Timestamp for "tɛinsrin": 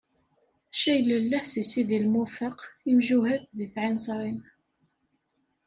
3.75-4.39